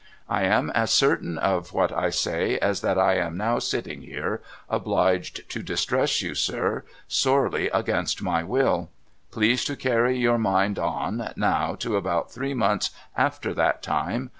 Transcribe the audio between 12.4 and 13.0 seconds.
months